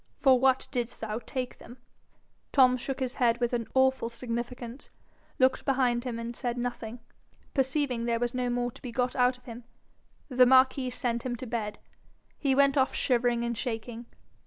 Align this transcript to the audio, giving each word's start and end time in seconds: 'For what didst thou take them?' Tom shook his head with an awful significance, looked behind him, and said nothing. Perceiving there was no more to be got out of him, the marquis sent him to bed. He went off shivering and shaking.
'For 0.17 0.39
what 0.39 0.67
didst 0.71 0.99
thou 0.99 1.19
take 1.19 1.59
them?' 1.59 1.77
Tom 2.51 2.75
shook 2.75 2.99
his 2.99 3.13
head 3.21 3.39
with 3.39 3.53
an 3.53 3.67
awful 3.75 4.09
significance, 4.09 4.89
looked 5.37 5.63
behind 5.63 6.05
him, 6.05 6.17
and 6.17 6.35
said 6.35 6.57
nothing. 6.57 7.01
Perceiving 7.53 8.05
there 8.05 8.17
was 8.19 8.33
no 8.33 8.49
more 8.49 8.71
to 8.71 8.81
be 8.81 8.91
got 8.91 9.15
out 9.15 9.37
of 9.37 9.45
him, 9.45 9.63
the 10.27 10.47
marquis 10.47 10.89
sent 10.89 11.21
him 11.23 11.35
to 11.35 11.45
bed. 11.45 11.77
He 12.39 12.55
went 12.55 12.79
off 12.79 12.95
shivering 12.95 13.43
and 13.43 13.55
shaking. 13.55 14.07